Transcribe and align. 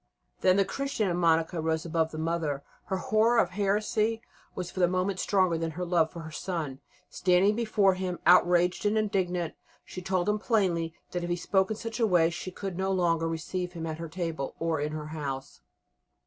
Then 0.39 0.57
the 0.57 0.65
Christian 0.65 1.11
in 1.11 1.17
Monica 1.17 1.61
rose 1.61 1.85
above 1.85 2.09
the 2.09 2.17
mother; 2.17 2.63
her 2.85 2.97
horror 2.97 3.37
of 3.37 3.51
heresy 3.51 4.23
was 4.55 4.71
for 4.71 4.79
the 4.79 4.87
moment 4.87 5.19
stronger 5.19 5.59
than 5.59 5.69
her 5.77 5.85
love 5.85 6.09
for 6.11 6.21
her 6.21 6.31
son. 6.31 6.79
Standing 7.11 7.55
before 7.55 7.93
him, 7.93 8.17
outraged 8.25 8.83
and 8.87 8.97
indignant, 8.97 9.53
she 9.85 10.01
told 10.01 10.27
him 10.27 10.39
plainly 10.39 10.95
that 11.11 11.23
if 11.23 11.29
he 11.29 11.35
spoke 11.35 11.69
in 11.69 11.77
such 11.77 11.99
a 11.99 12.07
way 12.07 12.31
she 12.31 12.49
could 12.49 12.79
no 12.79 12.91
longer 12.91 13.27
receive 13.27 13.73
him 13.73 13.85
at 13.85 13.99
her 13.99 14.09
table 14.09 14.55
or 14.57 14.81
in 14.81 14.91
her 14.91 15.09
house. 15.09 15.61